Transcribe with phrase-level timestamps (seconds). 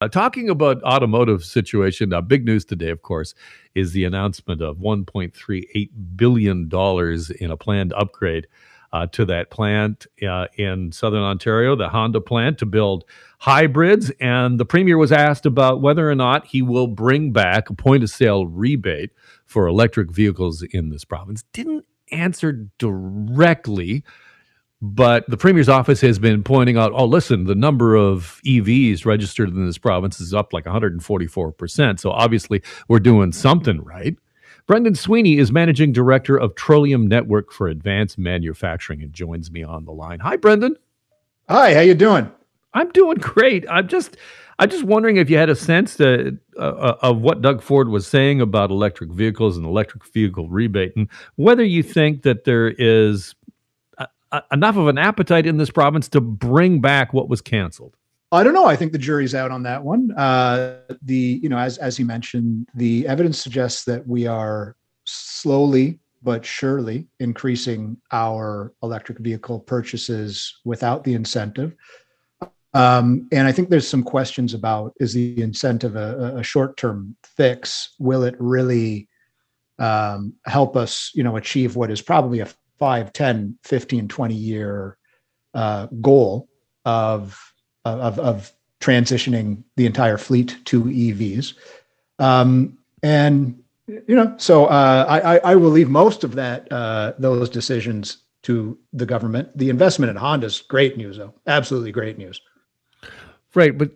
[0.00, 3.34] Uh, talking about automotive situation, uh, big news today, of course,
[3.74, 8.46] is the announcement of 1.38 billion dollars in a planned upgrade
[8.92, 13.04] uh, to that plant uh, in southern Ontario, the Honda plant, to build
[13.38, 14.10] hybrids.
[14.20, 18.02] And the premier was asked about whether or not he will bring back a point
[18.02, 19.12] of sale rebate
[19.46, 21.44] for electric vehicles in this province.
[21.54, 24.04] Didn't answer directly
[24.82, 29.48] but the premier's office has been pointing out, oh, listen, the number of EVs registered
[29.48, 31.98] in this province is up like 144%.
[31.98, 34.16] So obviously we're doing something right.
[34.66, 39.84] Brendan Sweeney is managing director of Trillium Network for Advanced Manufacturing and joins me on
[39.84, 40.18] the line.
[40.20, 40.76] Hi, Brendan.
[41.48, 42.30] Hi, how you doing?
[42.74, 43.64] I'm doing great.
[43.70, 44.16] I'm just
[44.58, 47.88] I'm just wondering if you had a sense to, uh, uh, of what Doug Ford
[47.88, 52.70] was saying about electric vehicles and electric vehicle rebate, and whether you think that there
[52.78, 53.34] is
[54.50, 57.96] enough of an appetite in this province to bring back what was canceled?
[58.32, 58.66] I don't know.
[58.66, 60.10] I think the jury's out on that one.
[60.12, 66.00] Uh, the you know, as as you mentioned, the evidence suggests that we are slowly
[66.22, 71.74] but surely increasing our electric vehicle purchases without the incentive.
[72.74, 77.16] Um, and I think there's some questions about is the incentive a, a short term
[77.24, 77.94] fix?
[77.98, 79.08] Will it really
[79.78, 84.96] um, help us, you know, achieve what is probably a 5 10 15 20 year
[85.54, 86.48] uh, goal
[86.84, 87.52] of,
[87.84, 91.54] of, of transitioning the entire fleet to evs
[92.18, 97.48] um, and you know so uh, I, I will leave most of that uh, those
[97.48, 99.56] decisions to the government.
[99.58, 101.34] The investment in honda is great news though.
[101.46, 102.40] Absolutely great news.
[103.54, 103.90] Right but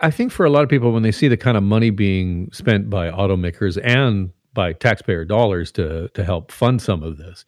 [0.00, 2.50] i think for a lot of people when they see the kind of money being
[2.52, 7.44] spent by automakers and by taxpayer dollars to to help fund some of this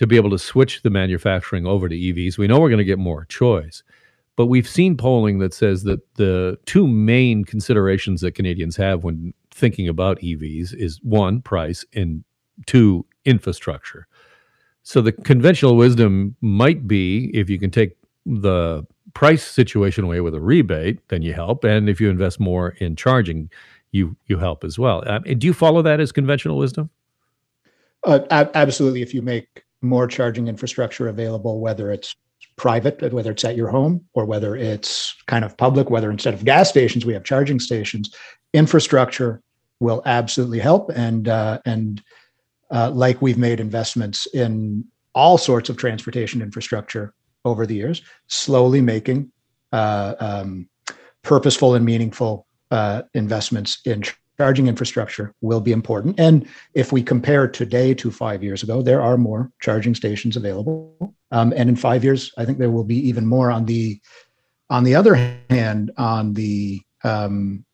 [0.00, 2.38] to be able to switch the manufacturing over to EVs.
[2.38, 3.82] We know we're going to get more choice,
[4.34, 9.34] but we've seen polling that says that the two main considerations that Canadians have when
[9.50, 12.24] thinking about EVs is one, price, and
[12.64, 14.06] two, infrastructure.
[14.84, 17.94] So the conventional wisdom might be if you can take
[18.24, 22.70] the price situation away with a rebate, then you help, and if you invest more
[22.78, 23.50] in charging,
[23.92, 25.02] you you help as well.
[25.04, 26.88] Uh, do you follow that as conventional wisdom?
[28.02, 29.02] Uh, ab- absolutely.
[29.02, 32.14] If you make more charging infrastructure available, whether it's
[32.56, 36.44] private, whether it's at your home or whether it's kind of public, whether instead of
[36.44, 38.14] gas stations, we have charging stations.
[38.52, 39.42] Infrastructure
[39.80, 40.90] will absolutely help.
[40.94, 42.02] And, uh, and
[42.70, 47.14] uh, like we've made investments in all sorts of transportation infrastructure
[47.44, 49.32] over the years, slowly making
[49.72, 50.68] uh, um,
[51.22, 54.02] purposeful and meaningful uh, investments in
[54.40, 56.18] charging infrastructure will be important.
[56.18, 61.14] And if we compare today to five years ago, there are more charging stations available.
[61.30, 63.50] Um, and in five years, I think there will be even more.
[63.50, 64.00] On the
[64.70, 65.14] on the other
[65.50, 67.66] hand, on the um,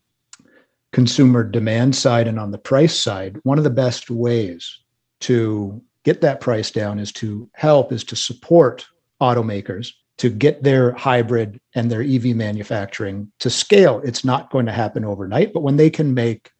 [0.91, 4.81] consumer demand side and on the price side, one of the best ways
[5.21, 8.87] to get that price down is to help is to support
[9.23, 14.01] automakers to get their hybrid and their EV manufacturing to scale.
[14.05, 16.51] It's not going to happen overnight, but when they can make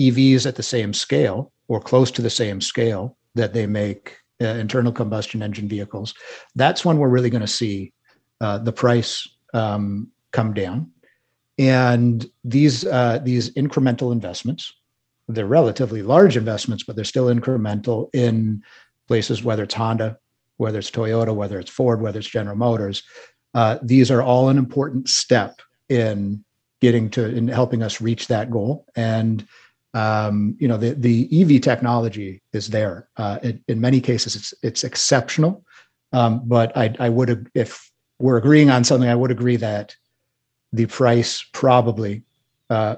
[0.00, 4.46] EVs at the same scale or close to the same scale that they make uh,
[4.46, 6.14] internal combustion engine vehicles,
[6.54, 7.92] that's when we're really going to see
[8.40, 10.90] uh, the price um, come down.
[11.58, 14.72] And these uh, these incremental investments,
[15.28, 18.62] they're relatively large investments, but they're still incremental in
[19.08, 20.18] places whether it's Honda,
[20.56, 23.02] whether it's Toyota, whether it's Ford, whether it's General Motors.
[23.52, 25.60] Uh, these are all an important step
[25.90, 26.42] in
[26.80, 28.86] getting to in helping us reach that goal.
[28.96, 29.46] And
[29.94, 33.08] um, you know the the EV technology is there.
[33.16, 35.64] Uh, it, in many cases, it's it's exceptional.
[36.12, 39.96] Um, but I I would if we're agreeing on something, I would agree that
[40.72, 42.22] the price probably
[42.68, 42.96] uh,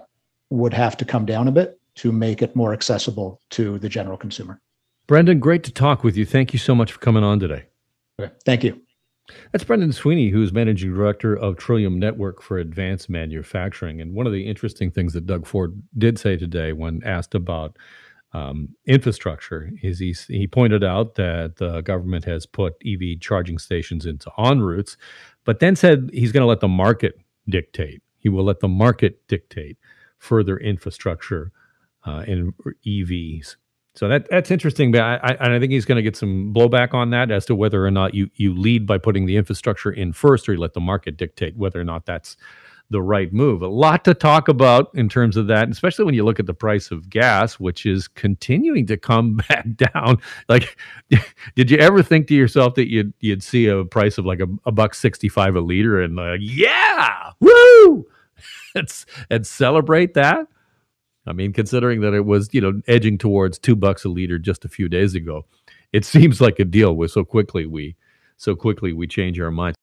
[0.50, 4.16] would have to come down a bit to make it more accessible to the general
[4.16, 4.60] consumer.
[5.06, 6.24] Brendan, great to talk with you.
[6.24, 7.64] Thank you so much for coming on today.
[8.20, 8.32] Okay.
[8.44, 8.80] Thank you.
[9.53, 14.00] That's Brendan Sweeney, who's managing director of Trillium Network for Advanced Manufacturing.
[14.00, 17.77] And one of the interesting things that Doug Ford did say today when asked about
[18.34, 24.06] um, infrastructure is he, he pointed out that the government has put EV charging stations
[24.06, 24.97] into ONroutes,
[25.45, 27.16] but then said he's going to let the market
[27.48, 28.03] dictate.
[28.18, 29.77] He will let the market dictate
[30.18, 31.53] further infrastructure
[32.06, 32.54] uh, in
[32.86, 33.56] EVs.
[33.94, 36.94] So that that's interesting, but I, I, I think he's going to get some blowback
[36.94, 40.12] on that as to whether or not you you lead by putting the infrastructure in
[40.12, 42.36] first, or you let the market dictate whether or not that's
[42.92, 43.62] the right move.
[43.62, 46.54] A lot to talk about in terms of that, especially when you look at the
[46.54, 50.18] price of gas, which is continuing to come back down.
[50.48, 50.77] Like,
[51.54, 54.47] did you ever think to yourself that you'd you'd see a price of like a,
[54.65, 58.06] a buck sixty five a liter and like, yeah, woo?
[58.74, 60.47] and, and celebrate that?
[61.27, 64.65] I mean, considering that it was, you know, edging towards two bucks a liter just
[64.65, 65.45] a few days ago,
[65.92, 67.97] it seems like a deal with so quickly we
[68.36, 69.77] so quickly we change our minds.